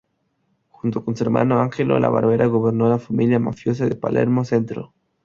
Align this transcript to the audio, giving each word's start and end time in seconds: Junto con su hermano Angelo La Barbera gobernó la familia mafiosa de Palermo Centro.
Junto 0.71 1.05
con 1.05 1.15
su 1.15 1.23
hermano 1.23 1.61
Angelo 1.61 1.99
La 1.99 2.09
Barbera 2.09 2.47
gobernó 2.47 2.89
la 2.89 2.97
familia 2.97 3.37
mafiosa 3.39 3.85
de 3.85 3.95
Palermo 3.95 4.43
Centro. 4.43 4.95